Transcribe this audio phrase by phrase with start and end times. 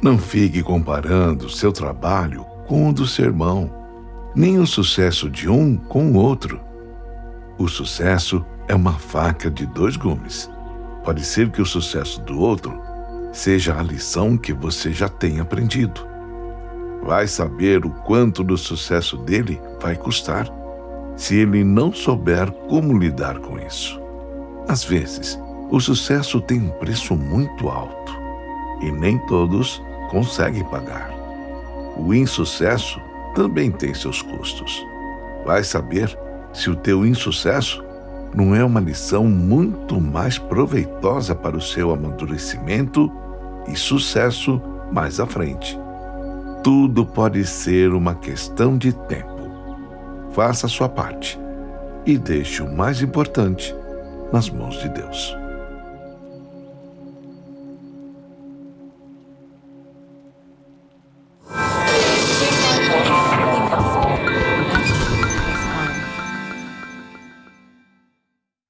[0.00, 3.68] Não fique comparando seu trabalho com o do seu irmão,
[4.34, 6.60] nem o sucesso de um com o outro.
[7.58, 10.48] O sucesso é uma faca de dois gumes.
[11.02, 12.80] Pode ser que o sucesso do outro
[13.32, 16.06] seja a lição que você já tem aprendido.
[17.02, 20.46] Vai saber o quanto do sucesso dele vai custar
[21.16, 24.00] se ele não souber como lidar com isso.
[24.68, 25.40] Às vezes,
[25.70, 28.12] o sucesso tem um preço muito alto
[28.80, 31.10] e nem todos conseguem pagar.
[31.96, 33.00] O insucesso
[33.34, 34.84] também tem seus custos.
[35.44, 36.16] Vai saber
[36.52, 37.84] se o teu insucesso
[38.34, 43.10] não é uma lição muito mais proveitosa para o seu amadurecimento
[43.66, 44.60] e sucesso
[44.92, 45.78] mais à frente.
[46.62, 49.38] Tudo pode ser uma questão de tempo.
[50.32, 51.38] Faça a sua parte
[52.04, 53.74] e deixe o mais importante
[54.32, 55.36] nas mãos de Deus.